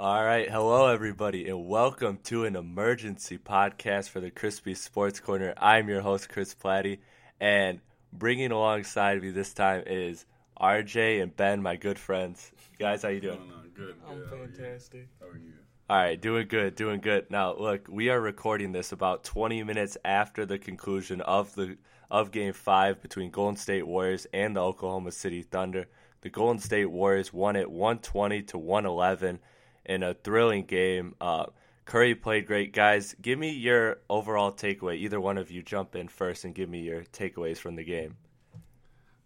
[0.00, 5.54] All right, hello everybody, and welcome to an emergency podcast for the Crispy Sports Corner.
[5.56, 6.98] I'm your host Chris Platty,
[7.40, 7.80] and
[8.12, 10.24] bringing alongside me this time is
[10.60, 12.52] RJ and Ben, my good friends.
[12.78, 13.40] Guys, how you doing?
[13.74, 13.96] Good.
[14.06, 14.28] I'm good.
[14.30, 15.08] How are fantastic.
[15.18, 15.54] How are you?
[15.90, 17.28] All right, doing good, doing good.
[17.28, 21.76] Now, look, we are recording this about 20 minutes after the conclusion of the
[22.08, 25.88] of Game Five between Golden State Warriors and the Oklahoma City Thunder.
[26.20, 29.40] The Golden State Warriors won it 120 to 111
[29.88, 31.14] in a thrilling game.
[31.20, 31.46] Uh,
[31.84, 33.16] Curry played great, guys.
[33.20, 34.96] Give me your overall takeaway.
[34.98, 38.16] Either one of you jump in first and give me your takeaways from the game.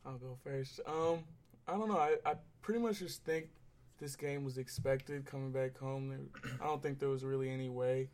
[0.06, 0.80] I'll go first.
[0.86, 1.24] Um,
[1.66, 1.98] I don't know.
[1.98, 3.48] I, I pretty much just think
[3.98, 6.30] this game was expected coming back home.
[6.60, 8.08] I don't think there was really any way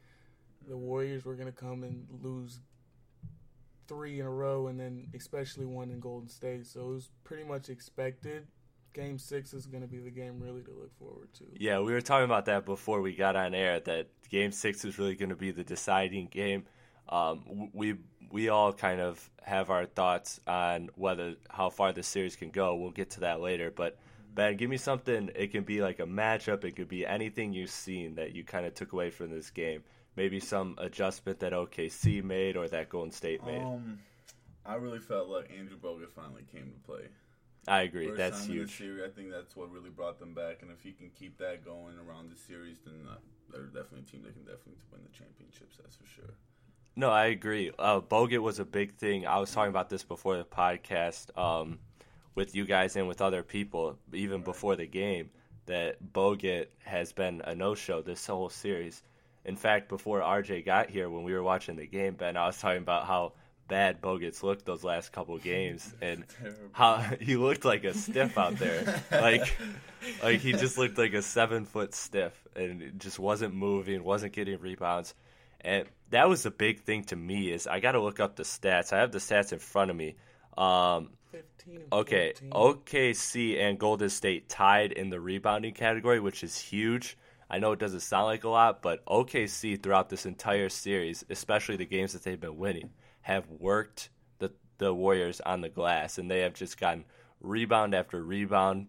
[0.66, 2.60] the Warriors were going to come and lose
[3.86, 6.66] three in a row, and then especially one in Golden State.
[6.66, 8.46] So it was pretty much expected.
[8.94, 11.44] Game six is going to be the game really to look forward to.
[11.58, 13.80] Yeah, we were talking about that before we got on air.
[13.80, 16.64] That Game Six is really going to be the deciding game.
[17.08, 17.96] Um, we
[18.30, 22.76] we all kind of have our thoughts on whether how far the series can go.
[22.76, 23.70] We'll get to that later.
[23.74, 23.98] But
[24.34, 25.30] Ben, give me something.
[25.34, 26.64] It can be like a matchup.
[26.64, 29.82] It could be anything you've seen that you kind of took away from this game.
[30.16, 33.62] Maybe some adjustment that OKC made or that Golden State made.
[33.62, 34.00] Um,
[34.66, 37.08] I really felt like Andrew Bogut finally came to play.
[37.68, 38.06] I agree.
[38.06, 38.78] First That's time in the huge.
[38.78, 40.62] series, I think that's what really brought them back.
[40.62, 43.16] And if he can keep that going around the series, then uh,
[43.50, 45.76] they're definitely a team that can definitely win the championships.
[45.80, 46.34] That's for sure.
[46.96, 47.70] No, I agree.
[47.78, 49.26] Uh, Bogut was a big thing.
[49.26, 51.78] I was talking about this before the podcast um,
[52.34, 55.30] with you guys and with other people, even before the game,
[55.66, 59.02] that Bogut has been a no show this whole series.
[59.44, 62.58] In fact, before RJ got here, when we were watching the game, Ben, I was
[62.58, 63.34] talking about how
[63.68, 66.24] bad Bogut's looked those last couple games and
[66.72, 69.02] how he looked like a stiff out there.
[69.12, 69.56] like
[70.22, 74.58] like he just looked like a seven foot stiff and just wasn't moving, wasn't getting
[74.58, 75.14] rebounds.
[75.60, 78.44] And that was the big thing to me is I got to look up the
[78.44, 78.92] stats.
[78.92, 80.16] I have the stats in front of me.
[80.56, 81.10] Um,
[81.92, 82.50] okay, 14.
[82.50, 87.16] OKC and Golden State tied in the rebounding category, which is huge.
[87.50, 91.76] I know it doesn't sound like a lot, but OKC throughout this entire series, especially
[91.76, 92.90] the games that they've been winning,
[93.28, 94.08] have worked
[94.38, 97.04] the the Warriors on the glass, and they have just gotten
[97.42, 98.86] rebound after rebound.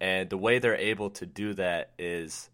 [0.00, 2.50] And the way they're able to do that is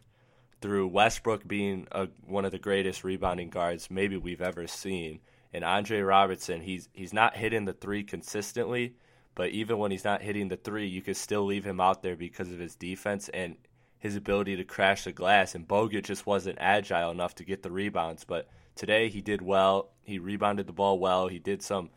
[0.60, 5.20] through Westbrook being a, one of the greatest rebounding guards maybe we've ever seen,
[5.54, 6.60] and Andre Roberson.
[6.60, 8.94] He's he's not hitting the three consistently,
[9.34, 12.16] but even when he's not hitting the three, you can still leave him out there
[12.16, 13.56] because of his defense and
[13.98, 15.54] his ability to crash the glass.
[15.54, 19.90] And Bogut just wasn't agile enough to get the rebounds, but today he did well.
[20.02, 21.28] He rebounded the ball well.
[21.28, 21.90] He did some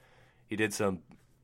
[0.45, 0.99] he did some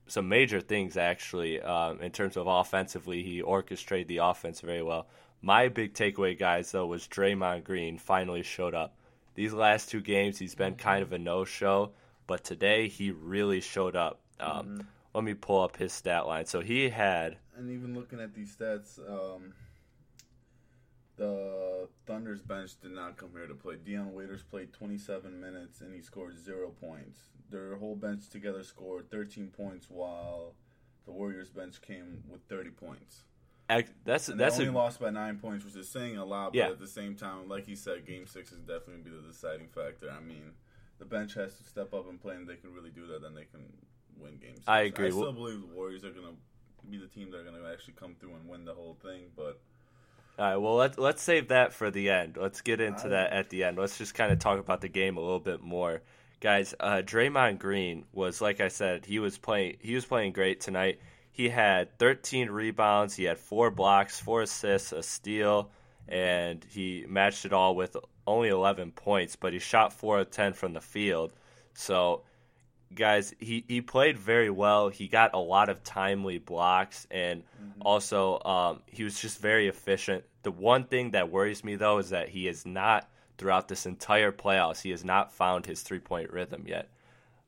[0.08, 3.24] some major things actually um, in terms of offensively.
[3.24, 5.08] He orchestrated the offense very well.
[5.42, 8.96] My big takeaway, guys, though, was Draymond Green finally showed up.
[9.36, 11.92] These last two games, he's been kind of a no-show,
[12.28, 14.22] but today he really showed up.
[14.40, 16.46] Um, Let me pull up his stat line.
[16.46, 19.54] So he had And even looking at these stats, um,
[21.16, 23.76] the Thunder's bench did not come here to play.
[23.84, 27.20] Dion Waiters played 27 minutes and he scored zero points.
[27.50, 30.56] Their whole bench together scored 13 points, while
[31.06, 33.24] the Warriors bench came with 30 points.
[34.06, 36.48] that's And that's they only a lost by nine points, which is saying a lot.
[36.54, 36.70] But Yeah.
[36.70, 39.68] at the same time, like he said, Game Six is definitely gonna be the deciding
[39.68, 40.10] factor.
[40.10, 40.54] I mean,
[40.98, 43.22] the bench has to step up and play, and they can really do that.
[43.22, 43.62] Then they can
[44.18, 44.68] win Game Six.
[44.68, 45.08] I agree.
[45.08, 46.36] I still Well- believe the Warriors are gonna
[46.90, 49.32] be the team that are gonna actually come through and win the whole thing.
[49.36, 49.62] But
[50.40, 52.38] All right, well let's let's save that for the end.
[52.40, 53.78] Let's get into I- that at the end.
[53.78, 56.02] Let's just kind of talk about the game a little bit more,
[56.40, 56.74] guys.
[56.80, 61.00] Uh, Draymond Green was like I said, he was playing he was playing great tonight.
[61.32, 65.70] He had 13 rebounds, he had four blocks, four assists, a steal,
[66.08, 67.96] and he matched it all with
[68.28, 69.36] only 11 points.
[69.36, 71.32] But he shot four of 10 from the field,
[71.74, 72.24] so
[72.94, 74.90] guys, he, he played very well.
[74.90, 77.44] He got a lot of timely blocks, and
[77.82, 80.24] also um, he was just very efficient.
[80.44, 84.32] The one thing that worries me though is that he is not throughout this entire
[84.32, 84.82] playoffs.
[84.82, 86.90] He has not found his three point rhythm yet.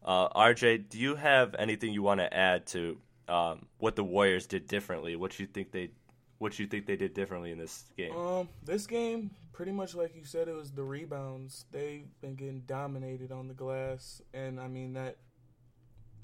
[0.03, 2.97] Uh, RJ, do you have anything you want to add to
[3.27, 5.15] um, what the Warriors did differently?
[5.15, 5.89] What you think they
[6.37, 8.15] what you think they did differently in this game?
[8.15, 11.65] Um, this game, pretty much like you said, it was the rebounds.
[11.71, 15.17] They've been getting dominated on the glass, and I mean that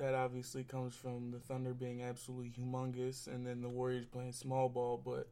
[0.01, 4.68] that obviously comes from the Thunder being absolutely humongous, and then the Warriors playing small
[4.68, 5.00] ball.
[5.03, 5.30] But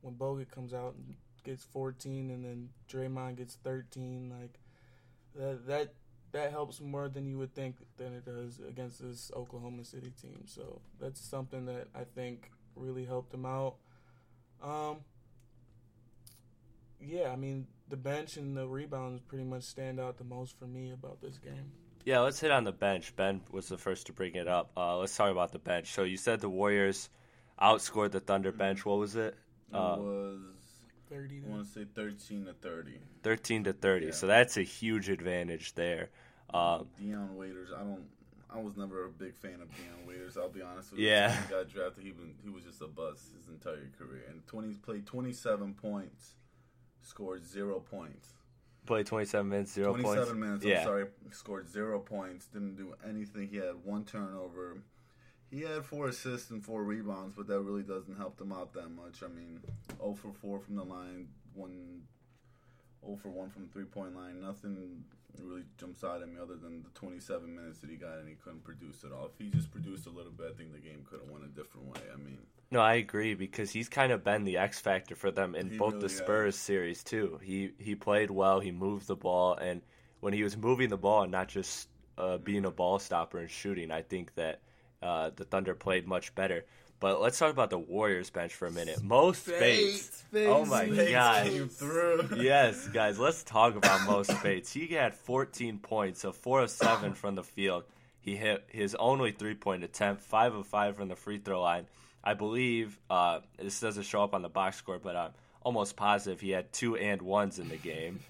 [0.00, 4.60] when Bogut comes out and gets 14, and then Draymond gets 13, like
[5.34, 5.94] that that
[6.30, 10.44] that helps more than you would think than it does against this Oklahoma City team.
[10.46, 13.74] So that's something that I think really helped him out.
[14.62, 14.98] Um,
[17.00, 20.66] yeah, I mean the bench and the rebounds pretty much stand out the most for
[20.66, 21.72] me about this game.
[22.04, 23.14] Yeah, let's hit on the bench.
[23.14, 24.70] Ben was the first to bring it up.
[24.76, 25.92] Uh, let's talk about the bench.
[25.92, 27.08] So you said the Warriors
[27.60, 28.84] outscored the Thunder bench.
[28.84, 29.36] What was it?
[29.70, 30.40] It Uh, was
[31.08, 31.42] Thirty.
[31.46, 32.98] I want to say thirteen to thirty.
[33.22, 34.06] 13 to 30.
[34.06, 34.12] Yeah.
[34.12, 36.08] So that's a huge advantage there.
[36.54, 38.06] Um, Dion Waiters, I don't.
[38.50, 40.36] I was never a big fan of Dion Waiters.
[40.38, 41.28] I'll be honest with Yeah.
[41.28, 41.34] you.
[41.34, 42.04] When he got drafted.
[42.04, 44.24] He was he was just a bust his entire career.
[44.30, 46.34] And twenty played twenty seven points,
[47.02, 48.32] scored zero points.
[48.86, 50.22] Played 27 minutes, zero Twenty points.
[50.24, 50.64] seven minutes.
[50.64, 50.78] Yeah.
[50.78, 52.46] I'm sorry, scored zero points.
[52.46, 53.48] Didn't do anything.
[53.48, 54.78] He had one turnover.
[55.50, 58.88] He had four assists and four rebounds, but that really doesn't help them out that
[58.90, 59.22] much.
[59.22, 59.60] I mean,
[59.98, 62.02] 0 for 4 from the line, one
[63.04, 64.40] 0 for 1 from the three point line.
[64.40, 65.04] Nothing
[65.40, 68.34] really jumps out at me other than the 27 minutes that he got and he
[68.34, 69.26] couldn't produce at all.
[69.26, 71.48] If he just produced a little bit, I think the game could have went a
[71.48, 72.00] different way.
[72.12, 72.38] I mean,
[72.70, 75.94] No, I agree because he's kind of been the X factor for them in both
[75.94, 77.38] really the Spurs series too.
[77.42, 79.82] He he played well, he moved the ball, and
[80.20, 81.88] when he was moving the ball and not just
[82.18, 84.60] uh, being a ball stopper and shooting, I think that
[85.02, 86.64] uh, the Thunder played much better.
[87.02, 89.02] But let's talk about the Warriors bench for a minute.
[89.02, 90.22] Mo Speights.
[90.34, 91.46] Oh my Speights god.
[91.48, 92.28] came through.
[92.36, 94.72] yes, guys, let's talk about Mo Speights.
[94.72, 97.82] He had 14 points, a 4 of 7 from the field.
[98.20, 101.86] He hit his only three point attempt, 5 of 5 from the free throw line.
[102.22, 105.32] I believe, uh, this doesn't show up on the box score, but I'm
[105.62, 108.20] almost positive he had two and ones in the game.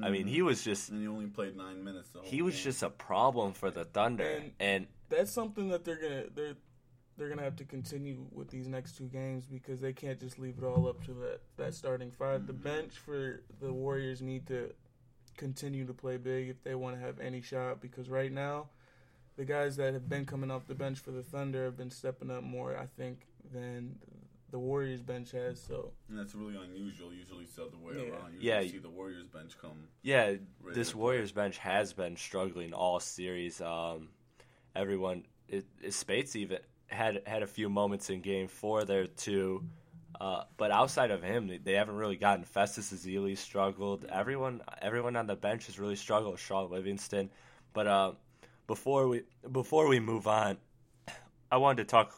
[0.00, 0.90] I mean, he was just.
[0.90, 2.10] And he only played nine minutes.
[2.10, 2.62] The whole He was game.
[2.62, 6.54] just a problem for the Thunder, And- and That's something that they're gonna they're
[7.20, 10.56] they're gonna have to continue with these next two games because they can't just leave
[10.56, 12.46] it all up to that that starting five.
[12.46, 14.72] The bench for the Warriors need to
[15.36, 18.68] continue to play big if they want to have any shot because right now
[19.36, 22.30] the guys that have been coming off the bench for the Thunder have been stepping
[22.30, 23.98] up more, I think, than
[24.50, 25.60] the Warriors bench has.
[25.60, 27.12] So And that's really unusual.
[27.12, 28.12] Usually it's the other way Yeah.
[28.14, 28.32] around.
[28.32, 28.60] Usually Yeah.
[28.60, 29.88] you see the Warriors bench come.
[30.02, 30.36] yeah,
[30.72, 31.02] this to play.
[31.02, 33.60] Warriors bench has been struggling all series.
[33.60, 34.08] Um,
[34.74, 36.58] everyone, it, it, Speights even
[36.90, 39.64] had had a few moments in Game Four there too,
[40.20, 42.44] uh, but outside of him, they, they haven't really gotten.
[42.44, 44.04] Festus Ezeli struggled.
[44.06, 46.38] Everyone, everyone on the bench has really struggled.
[46.38, 47.30] Shaun Livingston,
[47.72, 48.12] but uh,
[48.66, 50.58] before we before we move on,
[51.50, 52.14] I wanted to talk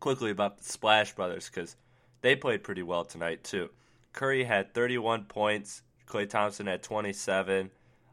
[0.00, 1.76] quickly about the Splash Brothers because
[2.20, 3.70] they played pretty well tonight too.
[4.12, 5.82] Curry had 31 points.
[6.06, 7.70] Klay Thompson had 27.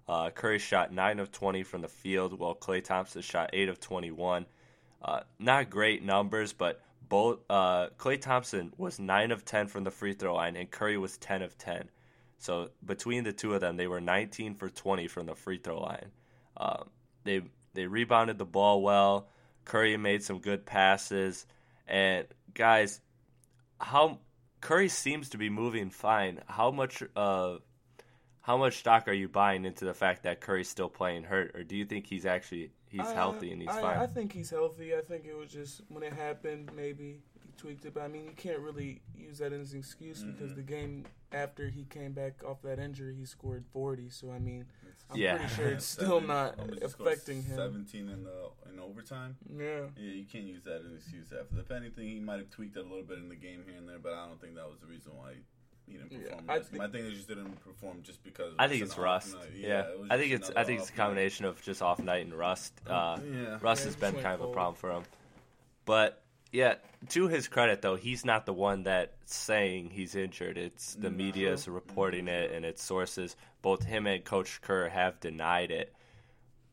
[0.07, 3.79] Uh, Curry shot 9 of 20 from the field, while Klay Thompson shot 8 of
[3.79, 4.45] 21.
[5.05, 9.91] Uh, not great numbers, but both uh, Klay Thompson was 9 of 10 from the
[9.91, 11.89] free throw line, and Curry was 10 of 10.
[12.39, 15.79] So between the two of them, they were 19 for 20 from the free throw
[15.79, 16.09] line.
[16.57, 16.83] Uh,
[17.23, 17.41] they
[17.75, 19.27] they rebounded the ball well.
[19.63, 21.45] Curry made some good passes,
[21.87, 23.01] and guys,
[23.79, 24.19] how
[24.61, 26.41] Curry seems to be moving fine.
[26.47, 27.57] How much uh
[28.41, 31.63] how much stock are you buying into the fact that Curry's still playing hurt, or
[31.63, 33.97] do you think he's actually he's I- healthy and he's I, fine?
[33.97, 34.95] I think he's healthy.
[34.95, 37.93] I think it was just when it happened, maybe he tweaked it.
[37.93, 40.55] But I mean, you can't really use that as an excuse because Mhm.
[40.55, 44.09] the game after he came back off that injury, he scored 40.
[44.09, 44.65] So I mean,
[45.09, 45.37] I'm Yeah.
[45.37, 47.07] pretty sure it's Seven- still not how much he scored?
[47.13, 47.55] affecting him.
[47.57, 49.37] Seventeen in the in overtime.
[49.49, 49.87] Yeah.
[49.97, 51.31] Yeah, you can't use that as an excuse.
[51.31, 53.77] After, if anything, he might have tweaked it a little bit in the game here
[53.77, 55.39] and there, but I don't think that was the reason why he
[55.93, 56.45] didn't Yeah, perform.
[56.49, 58.53] I I, think- I think they just didn't perform just because.
[58.59, 59.33] I think it's rust.
[59.35, 59.49] night.
[59.55, 61.03] Yeah, it I think it's I think it's a off night.
[61.05, 62.73] combination of just off night and rust.
[62.87, 65.03] Uh, Yeah, Russ Yeah, has been just kind of a problem for him.
[65.85, 66.75] But yeah,
[67.09, 70.57] to his credit though, he's not the one that's saying he's injured.
[70.57, 71.17] It's the No.
[71.17, 73.35] media's reporting it and its sources.
[73.61, 75.93] Both him and Coach Kerr have denied it.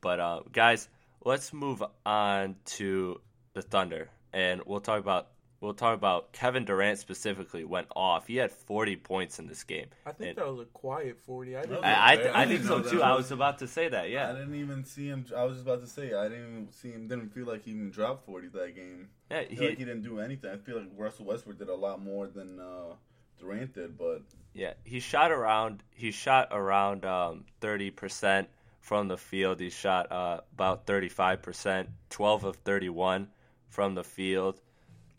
[0.00, 0.88] But uh, guys,
[1.24, 3.20] let's move on to
[3.54, 5.28] the Thunder, and we'll talk about
[5.62, 7.64] we'll talk about Kevin Durant specifically.
[7.64, 8.26] Went off.
[8.26, 9.86] He had 40 points in this game.
[10.04, 11.56] I think And- that was a quiet 40.
[11.56, 11.74] I didn't.
[11.76, 11.84] Really?
[11.86, 12.98] I, I, I I think so too.
[12.98, 13.04] that.
[13.06, 14.10] I was about to say that.
[14.10, 14.28] Yeah.
[14.28, 15.24] I didn't even see him.
[15.34, 17.08] I was just about to say I didn't even see him.
[17.08, 19.08] Didn't feel like he even dropped forty that game.
[19.30, 19.42] yeah.
[19.48, 20.50] He, like he didn't do anything.
[20.50, 22.94] I feel like Russell Westbrook did a lot more than uh,
[23.40, 25.82] Durant did, but Yeah, he shot around.
[25.94, 28.48] He shot around um, thirty percent
[28.80, 29.60] from the field.
[29.60, 33.28] He shot uh, about thirty-five percent, twelve of thirty-one
[33.68, 34.60] from the field,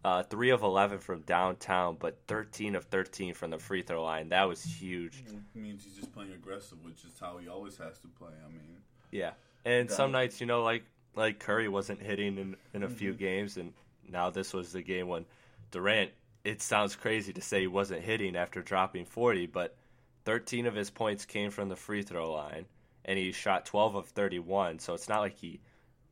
[0.04, 4.30] uh, three of eleven from downtown, but thirteen of thirteen from the free throw line.
[4.30, 5.24] That was huge.
[5.28, 8.32] it means he's just playing aggressive, which is how he always has to play.
[8.46, 8.78] I mean,
[9.12, 9.32] Yeah,
[9.66, 10.14] and some it.
[10.14, 10.84] nights, you know, like
[11.16, 13.72] like Curry wasn't hitting in in a few games, and
[14.10, 15.26] now this was the game when
[15.72, 16.12] Durant.
[16.44, 19.78] It sounds crazy to say he wasn't hitting after dropping forty, but
[20.26, 22.66] thirteen of his points came from the free throw line,
[23.06, 24.80] and he shot twelve of thirty-one.
[24.80, 25.62] So it's not like he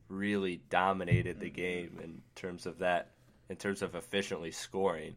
[0.08, 3.10] really dominated the game in terms of that,
[3.48, 5.16] in terms of efficiently scoring.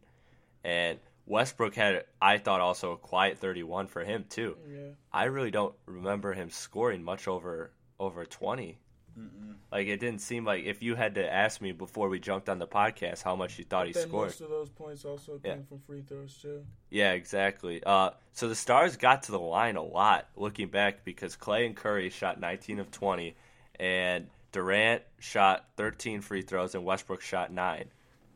[0.64, 4.58] And Westbrook had, I thought, also a quiet 31 for him too.
[4.70, 4.90] Yeah.
[5.12, 8.78] I really don't remember him scoring much over over 20.
[9.18, 9.56] Mm-mm.
[9.72, 12.60] Like it didn't seem like if you had to ask me before we jumped on
[12.60, 14.28] the podcast how much you thought he scored.
[14.28, 15.54] most of those points also Yeah.
[15.54, 16.66] came from free throws too.
[16.90, 17.82] Yeah, exactly.
[17.82, 21.76] Uh, so the Stars got to the line a lot looking back because Klay and
[21.78, 23.36] Curry shot 19 of 20,
[23.80, 27.86] and Durant shot 13 free throws, and Westbrook shot nine.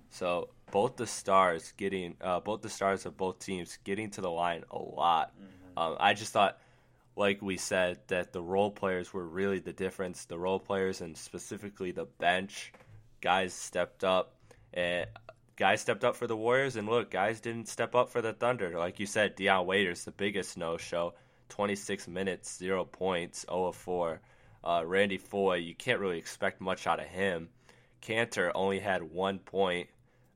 [0.10, 4.32] So both the Stars getting, uh, both the Stars of both teams getting to the
[4.32, 5.34] line a lot.
[5.78, 6.60] Um, I just thought,
[7.16, 10.26] like we said, that the role players were really the difference.
[10.26, 12.74] The role players and specifically the bench
[13.22, 14.36] guys stepped up,
[14.74, 15.06] and
[15.56, 18.78] guys stepped up for the Warriors, and look, guys didn't step up for the Thunder.
[18.78, 21.14] Like you said, Dion Waiters, the biggest no-show,
[21.50, 24.22] 26 minutes, zero points, 0 of 4.
[24.64, 27.50] Uh, Randy Foye, you can't really expect much out of him.
[28.02, 29.90] Kanter only had one point,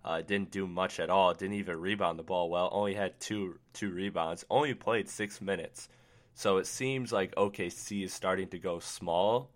[0.05, 3.59] uh, didn't do much at all, didn't even rebound the ball well, only had two
[3.73, 5.87] two rebounds, only played six minutes.
[6.33, 9.51] So it seems like OKC is starting to go small,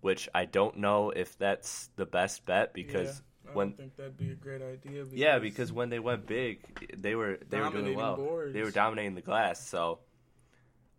[0.00, 3.96] which I don't know if that's the best bet because yeah, I when don't think
[3.96, 5.04] that'd be a great idea.
[5.04, 8.16] Because yeah, because when they went big, they were they were doing well.
[8.16, 8.54] boards.
[8.54, 9.64] They were dominating the glass.
[9.68, 10.00] So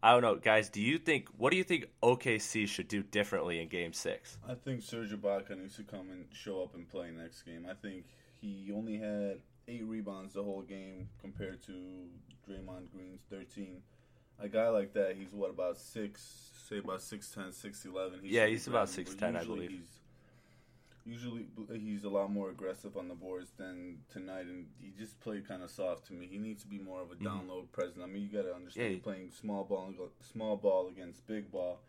[0.01, 0.69] I don't know, guys.
[0.69, 4.37] Do you think what do you think OKC should do differently in Game Six?
[4.47, 7.65] I think Serge Ibaka needs to come and show up and play next game.
[7.69, 8.05] I think
[8.41, 11.71] he only had eight rebounds the whole game compared to
[12.47, 13.81] Draymond Green's 13.
[14.39, 18.21] A guy like that, he's what about six, say about 6'10", 6'11".
[18.21, 19.69] He Yeah, should be he's about but 6'10", I believe.
[19.71, 19.99] He's,
[21.05, 25.47] usually he's a lot more aggressive on the boards than tonight, and he just played
[25.47, 26.27] kind of soft to me.
[26.29, 27.99] He needs to be more of a down low presence.
[28.03, 28.93] I mean, you got to understand Mm-hmm.
[28.95, 29.03] Yeah.
[29.13, 31.79] playing small ball, small ball against big ball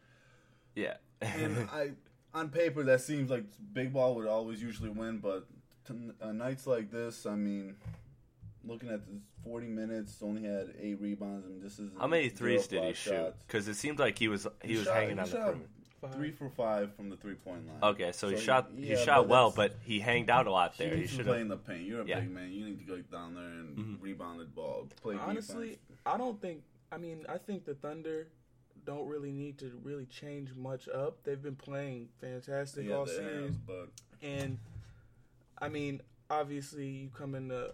[0.74, 1.90] Yeah, and I,
[2.34, 5.46] on paper, that seems like big ball would always usually win, but
[5.86, 7.76] t- uh, nights like this, I mean,
[8.64, 12.66] looking at this 40 minutes, only had eight rebounds, and this is how many threes
[12.66, 13.32] did he shoot?
[13.46, 15.68] Because it seemed like he was he, was shot- hanging he on the shot perimeter.
[16.12, 17.76] Three for five from the three point line.
[17.92, 20.78] Okay, so, he So, shot he shot but well, but he hanged out a lot
[20.78, 20.94] there.
[20.94, 21.82] He needs should play in the paint.
[21.82, 22.20] You're a Yeah.
[22.20, 22.50] big man.
[22.52, 24.02] You need to go down there and Mhm.
[24.02, 24.88] rebound the ball.
[25.02, 26.00] Play Honestly, defense.
[26.06, 26.62] I don't think.
[26.90, 28.28] I mean, I think the Thunder
[28.86, 31.22] don't really need to really change much up.
[31.22, 33.88] They've been playing fantastic Yeah, all series, have, but
[34.22, 34.58] and
[35.60, 37.72] I mean, obviously, you come into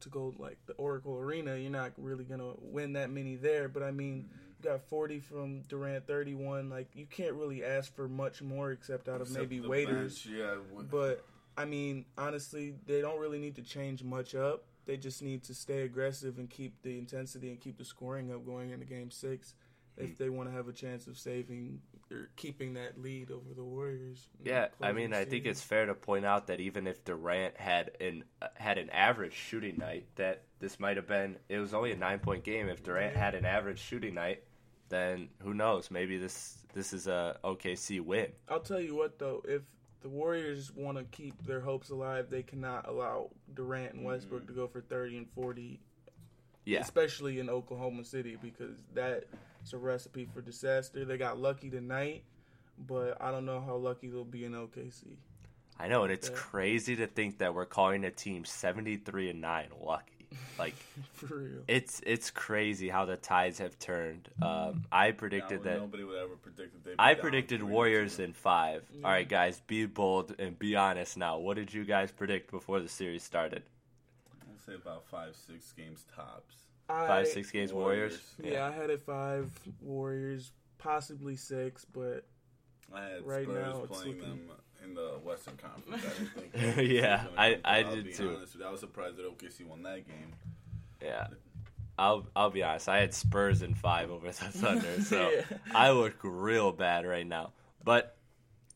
[0.00, 3.68] to go like the Oracle Arena, you're not really gonna win that many there.
[3.68, 4.28] But I mean,
[4.58, 6.68] you got 40 from Durant, 31.
[6.68, 10.22] Like you can't really ask for much more except out of except maybe waiters.
[10.24, 10.56] bench, yeah,
[10.90, 11.24] But
[11.56, 14.64] I mean, honestly, they don't really need to change much up.
[14.86, 18.44] They just need to stay aggressive and keep the intensity and keep the scoring up
[18.44, 19.54] going into Game Six
[19.96, 20.04] Hmm.
[20.06, 21.80] if they want to have a chance of saving
[22.14, 24.28] or keeping that lead over the Warriors.
[24.42, 27.90] Yeah, I mean, I think it's fair to point out that even if Durant had
[28.00, 31.96] an had an average shooting night, that this might have been it was only a
[31.96, 32.68] nine point game.
[32.68, 34.44] If Durant had an average shooting night,
[34.88, 35.90] then who knows?
[35.90, 38.28] Maybe this this is a OKC win.
[38.48, 39.62] I'll tell you what though, if
[40.02, 44.48] the Warriors want to keep their hopes alive, they cannot allow Durant and Westbrook mm.
[44.48, 45.80] to go for 30 and 40
[46.64, 48.76] Yeah, especially in Oklahoma City because
[49.64, 51.06] that's a recipe for disaster.
[51.06, 52.24] They got lucky tonight,
[52.86, 55.16] but I don't know how lucky they'll be in OKC.
[55.78, 56.34] I know, and it's Yeah.
[56.36, 60.28] crazy to think that we're calling a team seventy three and nine lucky.
[60.58, 60.74] Like
[61.14, 61.62] For real.
[61.66, 64.28] it's it's crazy how the tides have turned.
[64.42, 65.78] Um, I predicted now, that.
[65.80, 68.84] nobody would ever predict that they'd be I down predicted Warriors in five.
[68.92, 69.06] Yeah.
[69.06, 71.38] All right, guys, be bold and be honest now.
[71.38, 73.62] What did you guys predict before the series started?
[74.42, 76.54] I'll say about five, six games tops.
[76.88, 78.20] I, Five, six games, Warriors.
[78.38, 78.54] Warriors.
[78.56, 79.50] Yeah, I had it five
[79.80, 82.24] Warriors, possibly six, but
[82.94, 84.50] I had Right Spurs now, it's playing looking- them
[84.84, 86.04] in the Western Conference.
[86.04, 88.28] I didn't think OKC was Yeah, gonna I, I I'll did be too.
[88.36, 88.68] honest with you.
[88.68, 90.32] I was surprised that OKC won that game.
[91.02, 91.28] Yeah.
[91.98, 92.88] I'll I'll be honest.
[92.88, 95.42] I had Spurs in five over the Thunder, so Yeah.
[95.74, 97.52] I look real bad right now.
[97.84, 98.16] But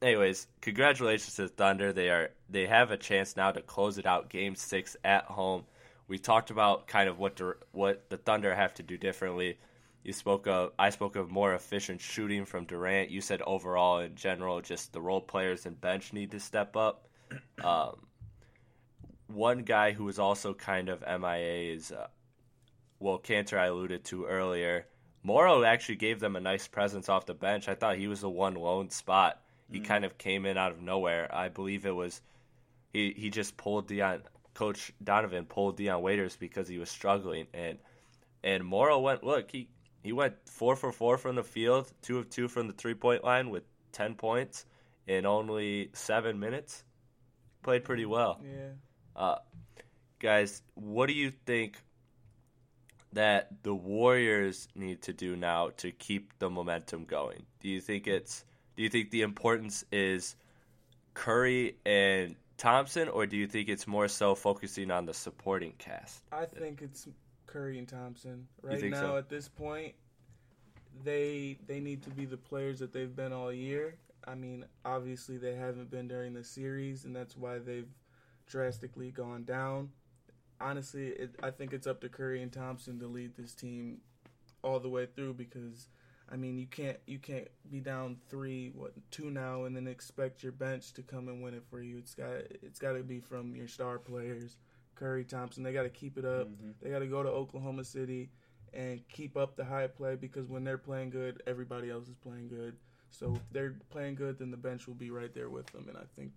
[0.00, 1.92] anyways, congratulations to the Thunder.
[1.92, 5.64] They are they have a chance now to close it out game 6 at home.
[6.08, 9.58] We talked about kind of what the, what the Thunder have to do differently.
[10.02, 13.10] You spoke of I spoke of more efficient shooting from Durant.
[13.10, 17.08] You said overall in general just the role players and bench need to step up.
[17.62, 18.06] Um,
[19.26, 22.06] one guy who is also kind of MIA is uh,
[23.00, 24.86] well, Kanter I alluded to earlier.
[25.22, 27.68] Morrow actually gave them a nice presence off the bench.
[27.68, 29.40] I thought he was the one lone spot.
[29.70, 31.28] He kind of came in out of nowhere.
[31.34, 32.22] I believe it was
[32.92, 34.22] he he just pulled Dion
[34.58, 37.78] Coach Donovan pulled Dion Waiters because he was struggling and
[38.42, 39.68] and Morrow went look, he
[40.02, 43.22] he went four for four from the field, two of two from the three point
[43.22, 43.62] line with
[43.92, 44.66] ten points
[45.06, 46.82] in only seven minutes.
[47.62, 48.40] Played pretty well.
[48.44, 48.70] yeah.
[49.14, 49.38] Uh,
[50.18, 51.76] guys, what do you think?
[53.14, 57.46] that the Warriors need to do now to keep the momentum going?
[57.60, 58.44] Do you think it's
[58.76, 60.36] do you think the importance is
[61.14, 66.22] Curry and Thompson or do you think it's more so focusing on the supporting cast?
[66.32, 67.08] I think it's
[67.46, 68.46] Curry and Thompson.
[68.60, 69.16] Right now so?
[69.16, 69.94] at this point
[71.04, 73.96] they they need to be the players that they've been all year.
[74.26, 77.88] I mean, obviously they haven't been during the series and that's why they've
[78.46, 79.90] drastically gone down.
[80.60, 83.98] Honestly, it, I think it's up to Curry and Thompson to lead this team
[84.64, 85.88] all the way through because
[86.30, 90.42] I mean, you can't you can't be down 3 what 2 now and then expect
[90.42, 91.98] your bench to come and win it for you.
[91.98, 92.30] It's got
[92.62, 94.56] it's got to be from your star players.
[94.94, 96.48] Curry, Thompson, they got to keep it up.
[96.48, 96.74] Mhm.
[96.80, 98.30] They got to go to Oklahoma City
[98.74, 102.48] and keep up the high play because when they're playing good, everybody else is playing
[102.48, 102.76] good.
[103.10, 105.96] So if they're playing good, then the bench will be right there with them, and
[105.96, 106.32] I think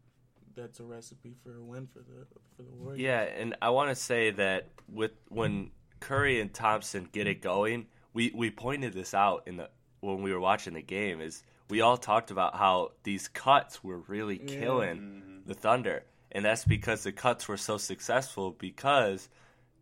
[0.55, 3.01] that's a recipe for a win for the for the Warriors.
[3.01, 7.87] Yeah, and I want to say that with when Curry and Thompson get it going,
[8.13, 9.69] we we pointed this out in the
[10.01, 13.99] when we were watching the game is we all talked about how these cuts were
[13.99, 14.59] really Yeah.
[14.59, 14.97] killing
[15.43, 15.47] Mhm.
[15.47, 19.29] the Thunder, and that's because the cuts were so successful because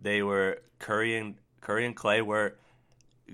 [0.02, 2.56] they were Curry and Curry and Klay were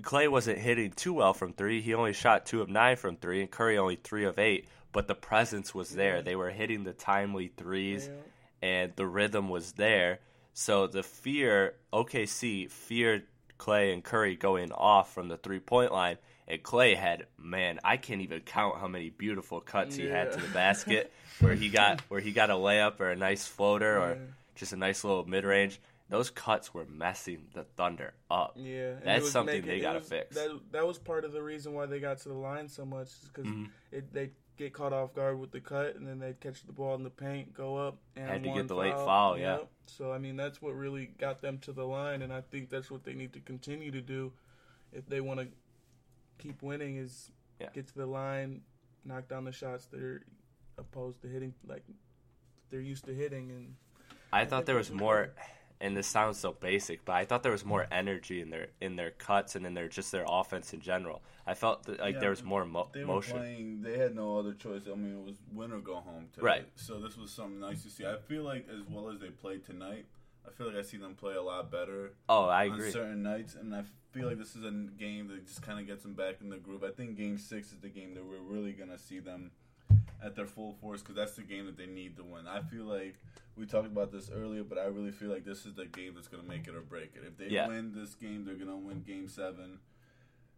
[0.00, 1.80] Klay wasn't hitting too well from three.
[1.80, 4.68] He only shot two of nine from three, and Curry only three of eight.
[4.92, 6.20] But the presence was there.
[6.20, 8.14] They were hitting the timely threes Yeah.
[8.68, 10.20] and the rhythm was there.
[10.52, 13.26] So the fear, OKC feared
[13.58, 17.96] Klay and Curry going off from the three point line, and Klay had man, I
[17.96, 22.00] can't even count how many beautiful cuts he had to the basket where he got
[22.08, 24.20] where he got a layup or a nice floater or Yeah.
[24.54, 25.80] just a nice little mid range.
[26.08, 28.52] Those cuts were messing the Thunder up.
[28.54, 30.36] Yeah, That's something making- they gotta was- fix.
[30.36, 33.08] That that was part of the reason why they got to the line so much
[33.24, 33.70] because Mhm.
[34.12, 37.02] they get caught off guard with the cut, and then they catch the ball in
[37.02, 39.58] the paint, go up, and Had to get the late foul, yeah.
[39.86, 42.90] So I mean, that's what really got them to the line, and I think that's
[42.90, 44.32] what they need to continue to do
[44.92, 45.48] if they want to
[46.38, 46.96] keep winning.
[46.96, 47.70] Is Yeah.
[47.72, 48.62] get to the line,
[49.04, 50.22] knock down the shots they're
[50.78, 51.84] opposed to hitting, like
[52.70, 53.76] they're used to hitting, and
[54.32, 55.30] I thought there was more,
[55.80, 57.92] and this sounds so basic, but I thought there was more mm-hmm.
[57.92, 61.22] energy in their in their cuts and in their just their offense in general.
[61.46, 63.36] I felt that, like Yeah, there was more mo- They were motion.
[63.36, 63.82] playing.
[63.82, 64.82] They had no other choice.
[64.90, 66.44] I mean, it was win or go home today.
[66.44, 66.68] Right.
[66.74, 68.04] So this was something nice to see.
[68.04, 70.06] I feel like as well as they played tonight,
[70.46, 72.90] I feel like I see them play a lot better Oh, I on agree.
[72.90, 73.82] certain nights, and I
[74.12, 76.56] feel like this is a game that just kind of gets them back in the
[76.56, 76.84] groove.
[76.84, 79.50] I think Game Six is the game that we're really gonna see them
[80.22, 82.46] at their full force because that's the game that they need to win.
[82.46, 83.16] I feel like
[83.56, 86.28] we talked about this earlier, but I really feel like this is the game that's
[86.28, 87.24] gonna make it or break it.
[87.26, 87.68] If they Yeah.
[87.68, 89.80] win this game, they're gonna win Game Seven.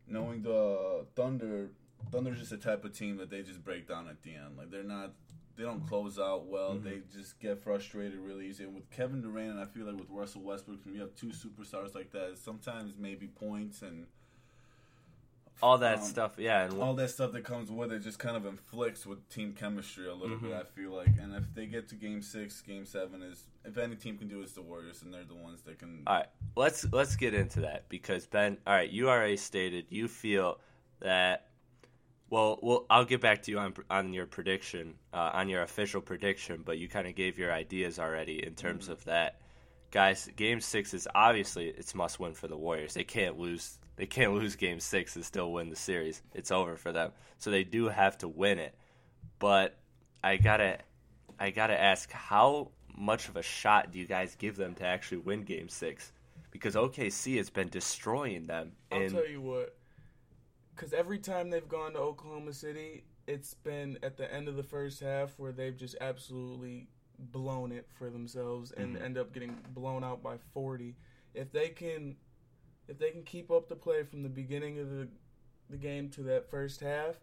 [0.07, 1.71] Knowing the Thunder,
[2.11, 4.57] Thunder's just a type of team that they just break down at the end.
[4.57, 5.13] Like they're not.
[5.59, 6.77] They don't close out well.
[6.77, 6.85] Mhm.
[6.85, 8.63] They just get frustrated really easy.
[8.63, 11.31] And with Kevin Durant, and I feel like with Russell Westbrook, when you have two
[11.31, 14.07] superstars like that, sometimes maybe points and
[15.61, 18.37] All that um, stuff, yeah, and all that stuff that comes with it just kind
[18.37, 20.53] of inflicts with team chemistry a little bit.
[20.53, 20.61] Mhm.
[20.61, 23.97] I feel like, and if they get to Game Six, Game Seven is if any
[23.97, 26.05] team can do it, it's the Warriors, and they're the ones that can.
[26.07, 28.57] All right, let's let's get into that because Ben.
[28.69, 30.61] All right, you already stated you feel
[31.01, 31.48] that.
[32.31, 36.01] Well, well, I'll get back to you on on your prediction, uh, on your official
[36.01, 38.93] prediction, but you kind of gave your ideas already in terms Mhm.
[38.93, 39.41] of that.
[39.91, 42.93] Guys, Game Six is obviously it's must win for the Warriors.
[42.95, 43.79] They can't lose.
[43.97, 46.23] They can't lose Game Six and still win the series.
[46.35, 47.13] It's over for them.
[47.39, 48.75] So they do have to win it.
[49.39, 49.79] But
[50.23, 50.81] I gotta,
[51.41, 55.19] I gotta ask, how much of a shot do you guys give them to actually
[55.19, 56.13] win Game Six?
[56.51, 58.73] Because OKC has been destroying them.
[58.93, 59.78] I'll in tell you what,
[60.79, 64.63] because every time they've gone to Oklahoma City, it's been at the end of the
[64.63, 66.87] first half where they've just absolutely
[67.19, 69.03] blown it for themselves and Mhm.
[69.03, 70.95] end up getting blown out by 40.
[71.35, 72.17] If they can,
[72.87, 75.09] if they can keep up the play from the beginning of the
[75.69, 77.21] the game to that first half,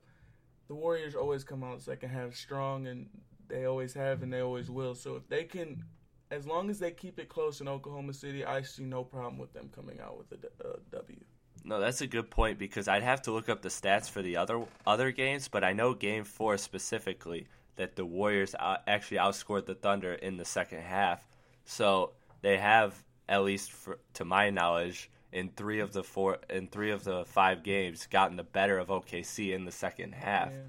[0.67, 3.09] the Warriors always come out second half strong, and
[3.47, 4.93] they always have and they always will.
[4.95, 5.85] So if they can.
[6.31, 9.53] As long as they keep it close in Oklahoma City, I see no problem with
[9.53, 11.23] them coming out with a a W.
[11.67, 14.37] No, that's a good point because I'd have to look up the stats for the
[14.37, 19.65] other other games, but I know Game Four specifically that the Warriors uh, actually outscored
[19.65, 21.27] the Thunder in the second half.
[21.65, 22.95] So they have,
[23.27, 27.25] at least for, to my knowledge, in three of the four in three of the
[27.25, 30.51] five games, gotten the better of OKC in the second half.
[30.51, 30.59] Yeah.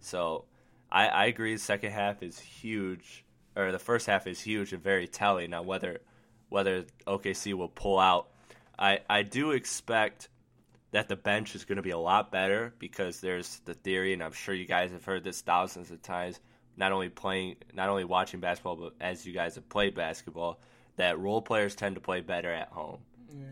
[0.00, 0.44] So
[0.90, 1.54] I, I agree.
[1.54, 3.24] The second half is huge,
[3.54, 5.50] or the first half is huge and very telling.
[5.50, 6.00] Now whether
[6.48, 8.30] whether OKC will pull out,
[8.80, 10.28] I I do expect
[10.92, 14.22] that the bench is going to be a lot better because there's the theory, and
[14.22, 16.40] I'm sure you guys have heard this thousands of times.
[16.76, 20.60] Not only playing, not only watching basketball, but as you guys have played basketball,
[20.96, 23.00] that role players tend to play better at home.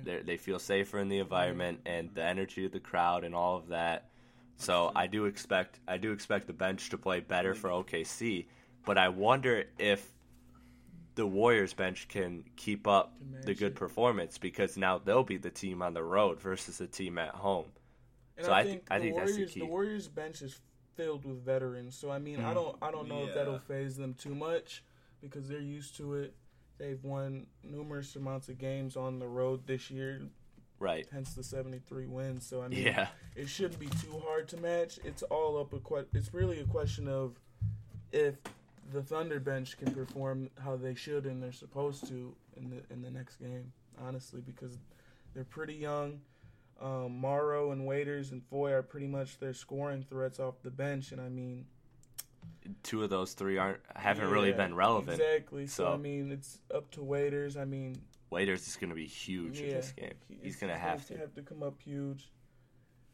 [0.04, 3.56] They they feel safer in the environment and the energy of the crowd and all
[3.56, 4.08] of that.
[4.56, 8.46] So I do expect I do expect the bench to play better for OKC,
[8.84, 10.10] but I wonder if
[11.18, 15.50] the Warriors bench can keep up Can the good performance because now they'll be the
[15.50, 17.66] team on the road versus the team at home.
[18.36, 19.60] And So I I think think- I the think that's the Warriors, key.
[19.60, 20.60] the Warriors bench is
[20.94, 21.96] filled with veterans.
[21.96, 22.54] So I mean, I Mhm.
[22.54, 24.84] don't, I don't know if that'll phase them too much
[25.20, 26.36] because they're used to it.
[26.78, 30.22] They've won numerous amounts of games on the road this year,
[30.78, 31.08] Right.
[31.10, 32.46] hence the seventy-three wins.
[32.46, 33.08] So I mean, Yeah.
[33.34, 35.00] it shouldn't be too hard to match.
[35.02, 37.40] It's all up a que- It's really a question of
[38.12, 38.36] if
[38.92, 43.02] the Thunder bench can perform how they should and they're supposed to in the in
[43.02, 43.72] the next game.
[44.00, 44.78] Honestly, because
[45.34, 46.20] they're pretty young.
[46.80, 51.10] Um, Morrow and Waiters and Foye are pretty much their scoring threats off the bench,
[51.12, 51.66] and I mean,
[52.84, 55.20] Two of those three aren't haven't really been relevant.
[55.20, 55.66] Exactly.
[55.66, 57.56] So, So- I mean, it's up to Waiters.
[57.56, 57.96] I mean,
[58.30, 60.12] Waiters is going to be huge in this game.
[60.28, 61.16] he- He's going to have to.
[61.18, 62.30] have to come up huge,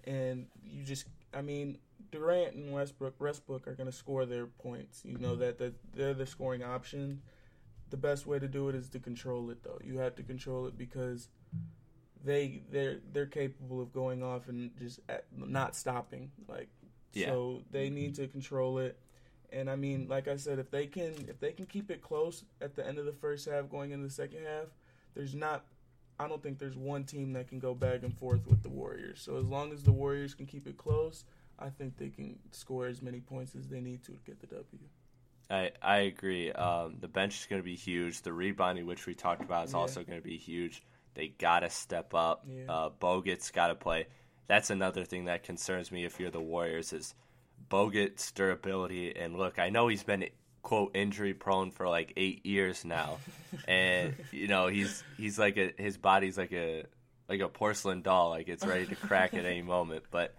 [0.05, 1.79] and you just, I mean,
[2.11, 5.03] Durant and Westbrook, Westbrook are going to score their points.
[5.05, 5.41] You know mm-hmm.
[5.41, 7.23] that that they're the scoring option.
[7.91, 9.79] The best way to do it is to control it, though.
[9.85, 11.29] You have to control it because
[12.25, 16.31] they they're they're capable of going off and just at, not stopping.
[16.49, 16.69] Like,
[17.13, 17.29] Yeah.
[17.29, 17.95] so they mm-hmm.
[17.95, 18.99] need to control it.
[19.53, 22.45] And I mean, like I said, if they can if they can keep it close
[22.61, 24.67] at the end of the first half, going into the second half,
[25.15, 25.65] there's not.
[26.19, 29.21] I don't think there's one team that can go back and forth with the Warriors.
[29.21, 31.25] So as long as the Warriors can keep it close,
[31.59, 34.47] I think they can score as many points as they need to to get the
[34.49, 34.65] W.
[35.51, 36.51] I I agree.
[36.53, 38.23] Um, the bench is going to be huge.
[38.23, 39.79] The rebounding, which we talked about, is Yeah.
[39.81, 40.83] also going to be huge.
[41.15, 42.45] They got to step up.
[42.49, 42.65] Yeah.
[42.73, 44.07] Uh, Bogut's got to play.
[44.47, 47.15] That's another thing that concerns me if you're the Warriors is
[47.71, 49.15] Bogut's durability.
[49.17, 50.29] And look, I know he's been
[50.63, 53.19] quote injury prone for like eight years now,
[53.69, 56.85] and you know he's he's like a his body's like a
[57.29, 60.05] like a porcelain doll, like it's ready to crack at any moment.
[60.11, 60.35] But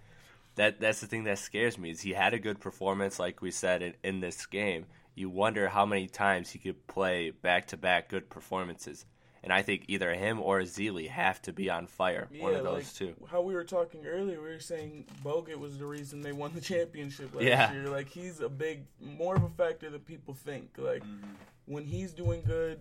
[0.55, 3.51] that that's the thing that scares me is he had a good performance, like we
[3.51, 4.85] said in, in this game.
[5.13, 9.05] You wonder how many times he could play back to back good performances.
[9.43, 12.27] And I think either him or Zeely have to be on fire.
[12.39, 13.15] One of those like two.
[13.29, 16.61] how we were talking earlier, we were saying Bogut was the reason they won the
[16.61, 17.71] championship last Yeah.
[17.71, 17.87] year.
[17.87, 20.71] Like he's a big, more of a factor than people think.
[20.77, 21.27] Like mm-hmm.
[21.67, 22.79] when he's doing good,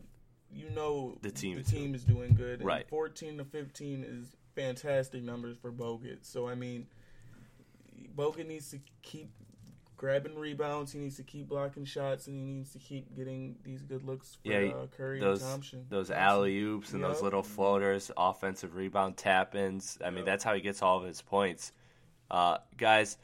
[0.51, 2.61] you know The team the is team is doing good.
[2.61, 2.89] And Right.
[2.89, 6.19] Fourteen to fifteen is fantastic numbers for Bogut.
[6.23, 6.87] So I mean,
[8.16, 9.31] Bogut needs to keep
[9.96, 10.92] grabbing rebounds.
[10.92, 14.35] He needs to keep blocking shots, and he needs to keep getting these good looks
[14.42, 15.87] for Yeah, he- uh, Curry those and Thompson.
[15.88, 19.98] those alley oops and those little floaters, offensive rebound tap ins.
[20.05, 20.27] I mean, Yup.
[20.27, 21.72] that's how he gets all of his points.
[22.31, 23.18] Uh, guys,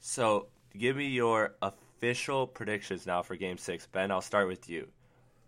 [0.00, 3.86] so give me your official predictions now for Game Six.
[3.86, 4.88] Ben, I'll start with you.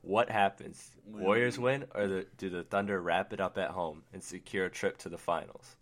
[0.03, 0.93] What happens?
[1.07, 1.25] Win.
[1.25, 4.71] Warriors win, or the, do the Thunder wrap it up at home and secure a
[4.71, 5.75] trip to the finals?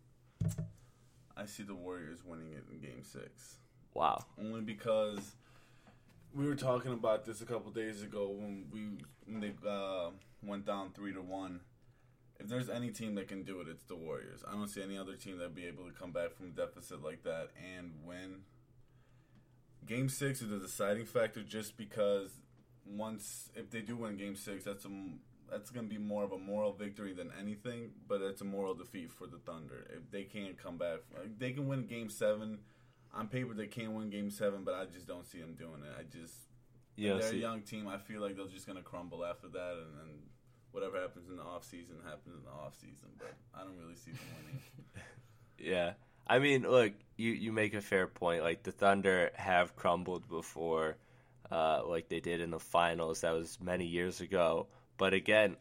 [1.36, 3.58] I see the Warriors winning it in Game Six.
[3.92, 4.24] Wow.
[4.40, 5.36] only because
[6.34, 10.10] we were talking about this a couple days ago when we when they uh,
[10.42, 11.60] went down three to one.
[12.40, 14.42] If there's any team that can do it, it's the Warriors.
[14.46, 17.02] I don't see any other team that'd be able to come back from a deficit
[17.02, 18.40] like that and win.
[19.86, 22.40] Game six is the deciding factor, just because
[22.84, 24.90] once if they do win Game six, that's a
[25.50, 29.10] that's gonna be more of a moral victory than anything, but it's a moral defeat
[29.10, 31.00] for the Thunder if they can't come back.
[31.16, 32.58] Like, they can win Game seven
[33.14, 35.94] on paper they can win game seven, but I just don't see them doing it.
[35.98, 36.34] I just
[36.96, 37.88] Yeah, they're see, a young team.
[37.88, 40.18] I feel like they're just gonna crumble after that, and then
[40.72, 43.08] whatever happens in the off season happens in the off season.
[43.18, 44.60] But I don't really see them winning.
[45.56, 45.92] Yeah.
[46.26, 48.42] I mean, look, you, you make a fair point.
[48.42, 50.96] Like, the Thunder have crumbled before,
[51.50, 53.20] uh, like they did in the finals.
[53.20, 54.66] That was many years ago.
[54.96, 55.56] But again,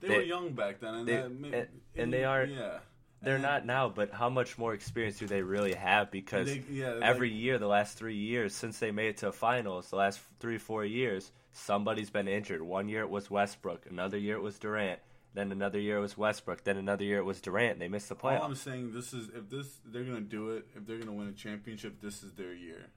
[0.00, 2.80] They, They- were young back then, and they- and- and they are- Yeah,
[3.22, 6.10] they're And not now, but how much more experience do they really have?
[6.10, 9.32] Because They, yeah, every like, year, the last three years, since they made it to
[9.32, 12.60] finals, the last three, four years, somebody's been injured.
[12.60, 15.00] One year it was Westbrook, another year it was Durant,
[15.32, 17.78] then another year it was Westbrook, then another year it was Durant.
[17.78, 20.66] They missed the all I'm saying, this is if this they're gonna do it.
[20.76, 22.90] If they're gonna win a championship, this is their year.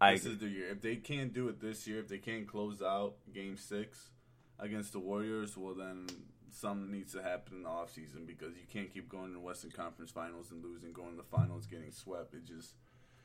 [0.00, 0.70] This is their year.
[0.70, 4.10] If they can't do it this year, if they can't close out Game Six
[4.58, 6.06] against the Warriors, well then
[6.50, 9.70] something needs to happen in the offseason because you can't keep going to the Western
[9.70, 12.34] Conference Finals and losing, going to the finals, getting swept.
[12.34, 12.74] It just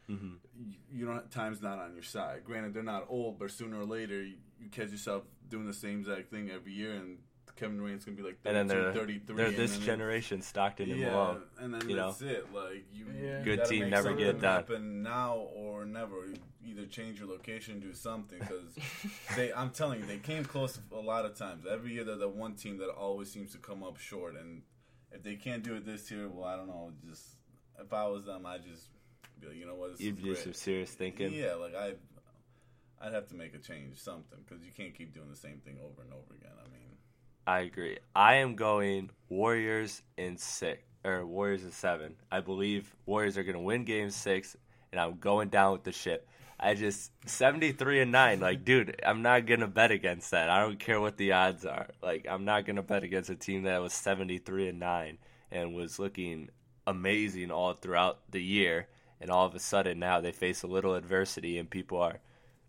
[0.10, 0.40] Mhm.
[0.54, 2.44] you, you don't time's not on your side.
[2.44, 6.00] Granted, they're not old, but sooner or later you, you catch yourself doing the same
[6.00, 7.20] exact thing every year, and
[7.56, 9.36] Kevin Durant's gonna be like 32, And then they're 33.
[9.36, 11.44] they're and this then generation, Stockton and yeah, Malone.
[11.60, 12.08] and then you know?
[12.08, 12.54] that's it.
[12.54, 13.40] Like you, Yeah.
[13.40, 14.56] you Good team never get done.
[14.56, 16.26] Happen now or never.
[16.26, 18.74] You Either change your location, do something because
[19.36, 19.52] they.
[19.52, 21.66] I'm telling you, they came close a lot of times.
[21.70, 24.62] Every year, they're the one team that always seems to come up short, and
[25.12, 26.94] if they can't do it this year, well, I don't know.
[27.06, 27.36] Just
[27.80, 28.88] if I was them, I just
[29.42, 29.92] be like, you know what?
[29.92, 31.34] This You'd do some serious thinking.
[31.34, 31.96] Yeah, like I,
[33.02, 35.78] I'd have to make a change, something, because you can't keep doing the same thing
[35.84, 36.54] over and over again.
[36.58, 36.93] I mean,
[37.46, 37.98] I agree.
[38.16, 42.16] I am going Warriors in six or Warriors in seven.
[42.32, 44.56] I believe Warriors are going to win Game Six,
[44.92, 46.28] and I'm going down with the ship.
[46.60, 48.40] I just seventy three and nine.
[48.40, 50.50] Like, dude, I'm not gonna bet against that.
[50.50, 51.90] I don't care what the odds are.
[52.02, 55.18] Like, I'm not gonna bet against a team that was seventy three and nine
[55.52, 56.50] and was looking
[56.88, 58.88] amazing all throughout the year,
[59.20, 62.20] and all of a sudden now they face a little adversity and people are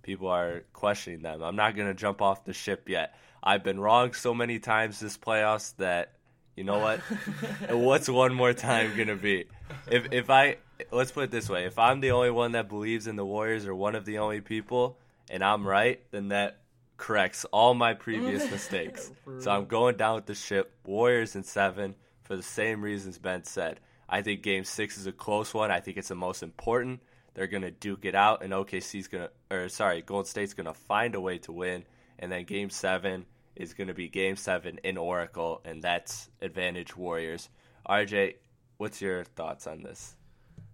[0.03, 1.43] people are questioning them.
[1.43, 3.15] I'm not gonna jump off the ship yet.
[3.47, 6.13] I've been wrong so many times this playoffs that
[6.57, 7.01] you know what?
[7.71, 9.45] What's one more time gonna be?
[9.91, 10.57] If if I
[10.91, 13.67] let's put it this way, if I'm the only one that believes in the Warriors
[13.67, 16.61] or one of the only people, and I'm right, then that
[16.97, 19.13] corrects all my previous mistakes.
[19.41, 20.73] So I'm going down with the ship.
[20.87, 23.79] Warriors in seven for the same reasons Ben said.
[24.09, 25.71] I think Game Six is a close one.
[25.71, 27.01] I think it's the most important.
[27.35, 31.21] They're gonna duke it out, and OKC's gonna, or sorry, Golden State's gonna find a
[31.21, 31.85] way to win,
[32.19, 33.27] and then Game Seven
[33.57, 37.49] is gonna be Game Seven in Oracle, and that's advantage Warriors.
[37.89, 38.37] RJ,
[38.79, 40.17] what's your thoughts on this?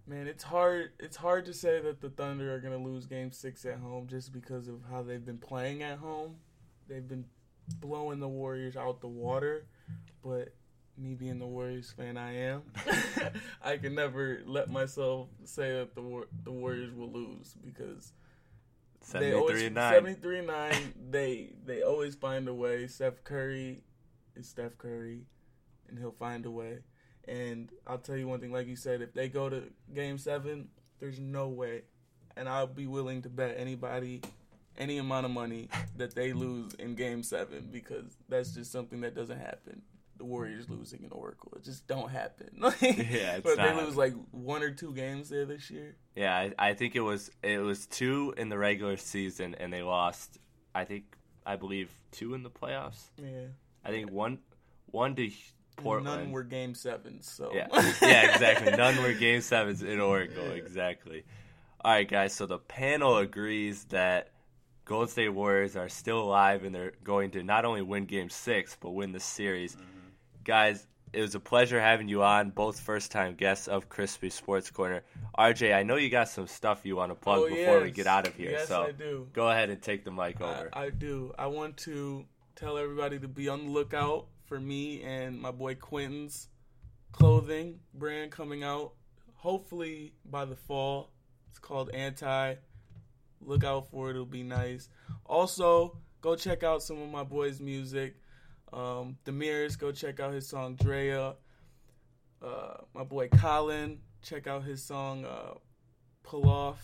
[0.07, 0.91] Man, it's hard.
[0.99, 4.33] It's hard to say that the Thunder are gonna lose Game Six at home just
[4.33, 6.37] because of how they've been playing at home.
[6.89, 7.27] They've been
[7.79, 9.67] blowing the Warriors out the water,
[10.23, 10.55] but
[10.97, 12.63] me being the Warriors fan I am,
[13.63, 18.13] I can never let myself say that the the Warriors will lose because
[19.13, 19.95] they always and nine.
[19.95, 22.87] 73 and 9 they they always find a way.
[22.87, 23.83] Steph curry
[24.37, 25.23] is steph curry
[25.89, 26.79] and he'll find a way.
[27.27, 30.69] And i'll tell you one thing like you said if they go to game 7
[30.99, 31.83] there's no way.
[32.37, 34.23] And i'll be willing to bet anybody
[34.79, 39.15] any amount of money that they lose in game 7 because that's just something that
[39.15, 39.83] doesn't happen
[40.21, 44.13] the warriors losing in oracle it just don't happen Yeah, it's but they lose like
[44.33, 47.87] one or two games there this year Yeah, I, I think it was it was
[47.87, 50.39] two in the regular season, and they lost.
[50.75, 51.05] I think
[51.47, 53.01] I believe two in the playoffs.
[53.17, 53.47] yeah
[53.83, 54.39] I think one
[54.91, 55.31] one to
[55.79, 56.21] Portland.
[56.25, 57.69] None were game sevens, so Yeah,
[58.03, 58.73] yeah, exactly.
[58.77, 60.63] None were game sevens in Oracle, Yeah.
[60.63, 61.25] exactly.
[61.83, 62.35] All right, guys.
[62.35, 64.33] So the panel agrees that
[64.85, 68.77] Golden State Warriors are still alive and they're going to not only win Game Six
[68.79, 69.77] but win the series.
[69.77, 69.85] Mm-hmm.
[70.51, 72.51] Guys, it was a pleasure having you on.
[72.51, 75.05] Both first-time guests of Crispy Sports Corner.
[75.39, 78.09] RJ, I know you got some stuff you want to plug Oh, before we get
[78.09, 78.51] out of here.
[78.51, 79.29] Yes, so I do.
[79.33, 80.69] go ahead and take the mic I, over.
[80.73, 81.33] I do.
[81.39, 82.25] I want to
[82.57, 86.49] tell everybody to be on the lookout for me and my boy Quentin's
[87.13, 88.95] clothing brand coming out.
[89.37, 91.13] Hopefully by the fall.
[91.49, 92.57] It's called Anti.
[93.41, 94.15] Look out for it.
[94.15, 94.89] It'll be nice.
[95.27, 98.17] Also, go check out some of my boys' music.
[98.73, 101.35] Um, Demiris, go check out his song Drea.
[102.43, 105.55] Uh, my boy Colin, check out his song uh,
[106.23, 106.83] Pull Off.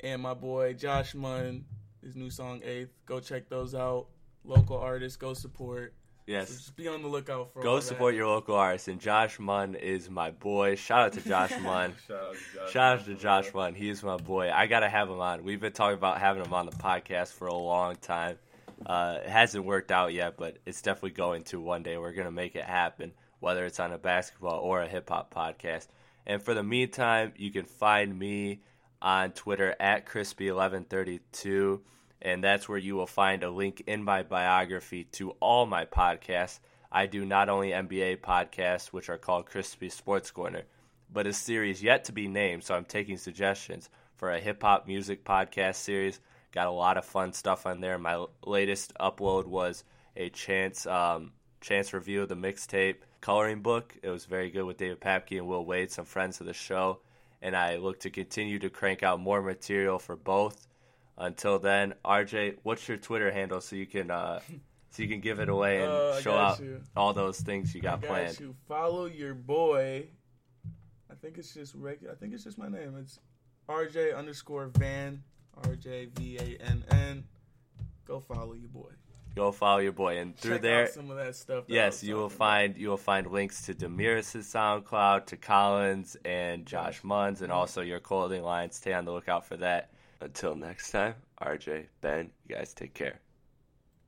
[0.00, 1.64] And my boy Josh Munn,
[2.02, 2.90] his new song Eighth.
[3.06, 4.06] Go check those out.
[4.44, 5.94] Local artists, go support.
[6.26, 6.48] So yes.
[6.48, 7.82] just be on the lookout for all Go that.
[7.82, 8.86] support your local artists.
[8.88, 10.74] And Josh Munn is my boy.
[10.76, 11.94] Shout out to Josh Munn.
[12.06, 12.72] shout out to Josh.
[12.72, 13.74] Shout out to Josh Munn.
[13.74, 14.50] He's my boy.
[14.50, 15.42] I gotta have him on.
[15.42, 18.36] We've been talking about having him on the podcast for a long time.
[18.84, 21.98] Uh, it hasn't worked out yet, but it's definitely going to one day.
[21.98, 25.88] We're gonna make it happen, whether it's on a basketball or a hip hop podcast.
[26.26, 28.60] And for the meantime, you can find me
[29.00, 31.80] on Twitter at chrispy1132,
[32.20, 36.58] and that's where you will find a link in my biography to all my podcasts.
[36.90, 40.62] I do not only NBA podcasts, which are called Crispy Sports Corner,
[41.12, 42.64] but a series yet to be named.
[42.64, 46.20] So I'm taking suggestions for a hip hop music podcast series.
[46.52, 47.98] Got a lot of fun stuff on there.
[47.98, 49.84] My latest upload was
[50.16, 53.96] a chance um, chance review of the mixtape coloring book.
[54.02, 57.00] It was very good with David Papke and Will Wade, some friends of the show.
[57.42, 60.66] And I look to continue to crank out more material for both.
[61.16, 64.40] Until then, RJ, what's your Twitter handle so you can uh,
[64.90, 66.80] so you can give it away and Uh, show out you.
[66.96, 68.40] all those things you got I got planned?
[68.40, 68.54] you.
[68.66, 70.06] Follow your boy.
[71.10, 72.14] I think it's just regular.
[72.14, 72.94] I think it's just my name.
[72.98, 73.18] It's
[73.68, 75.22] RJ underscore Vann.
[75.62, 77.24] RJ V A N N.
[78.06, 78.90] Go follow your boy.
[79.34, 81.66] Go follow your boy, and through Check there, some of that stuff.
[81.66, 82.38] that Yes, you will about.
[82.38, 87.82] find you will find links to Demiris' SoundCloud, to Collins and Josh Munn's, and also
[87.82, 88.70] your clothing line.
[88.72, 89.90] Stay on the lookout for that.
[90.20, 93.20] Until next time, RJ, Ben, you guys take care.